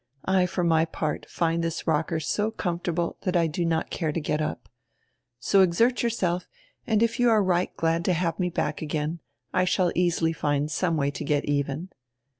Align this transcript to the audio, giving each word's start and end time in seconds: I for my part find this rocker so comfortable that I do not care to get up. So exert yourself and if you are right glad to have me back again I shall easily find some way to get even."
I 0.25 0.47
for 0.47 0.63
my 0.63 0.85
part 0.85 1.27
find 1.29 1.63
this 1.63 1.85
rocker 1.85 2.19
so 2.19 2.49
comfortable 2.49 3.17
that 3.21 3.35
I 3.37 3.45
do 3.45 3.63
not 3.63 3.91
care 3.91 4.11
to 4.11 4.19
get 4.19 4.41
up. 4.41 4.67
So 5.39 5.61
exert 5.61 6.01
yourself 6.01 6.47
and 6.87 7.03
if 7.03 7.19
you 7.19 7.29
are 7.29 7.43
right 7.43 7.69
glad 7.77 8.03
to 8.05 8.13
have 8.13 8.39
me 8.39 8.49
back 8.49 8.81
again 8.81 9.19
I 9.53 9.63
shall 9.65 9.91
easily 9.93 10.33
find 10.33 10.71
some 10.71 10.97
way 10.97 11.11
to 11.11 11.23
get 11.23 11.45
even." 11.45 11.89